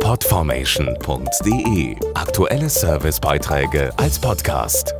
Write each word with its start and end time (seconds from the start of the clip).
Podformation.de 0.00 1.96
Aktuelle 2.14 2.70
Servicebeiträge 2.70 3.90
als 3.98 4.18
Podcast. 4.18 4.94